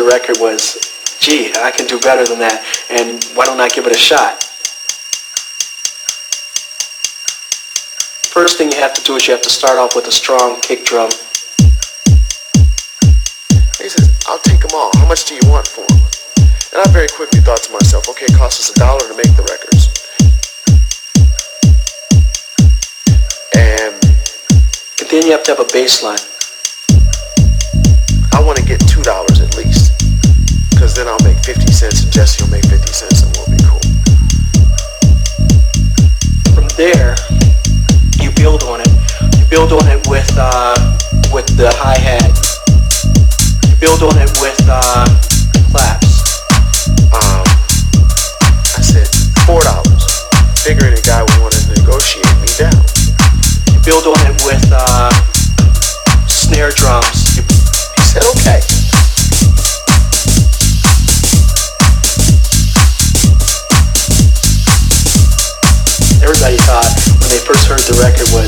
[0.00, 0.80] the record was,
[1.20, 4.40] gee, I can do better than that, and why don't I give it a shot?
[8.32, 10.58] First thing you have to do is you have to start off with a strong
[10.62, 11.10] kick drum.
[13.76, 14.88] He says, I'll take them all.
[14.96, 16.00] How much do you want for them?
[16.72, 19.36] And I very quickly thought to myself, okay, it costs us a dollar to make
[19.36, 19.84] the records.
[23.52, 26.24] And, and then you have to have a bass line.
[28.32, 29.29] I want to get $2 at least.
[30.90, 33.62] Because then I'll make 50 cents and Jesse will make 50 cents and we'll be
[33.62, 33.78] cool.
[36.50, 37.14] From there,
[38.18, 38.90] you build on it.
[39.38, 40.74] You build on it with, uh,
[41.30, 42.34] with the hi-hat.
[43.70, 45.06] You build on it with uh,
[45.70, 46.42] claps.
[47.14, 47.46] Um,
[48.74, 49.06] I said
[49.46, 49.62] $4.
[50.58, 52.82] Figuring a guy would want to negotiate me down.
[53.70, 55.14] You build on it with uh,
[56.26, 57.38] snare drums.
[57.38, 58.69] You said, okay.
[67.50, 68.46] First heard the record was,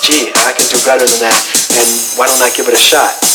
[0.00, 1.36] gee, I can do better than that,
[1.76, 3.29] and why don't I give it a shot?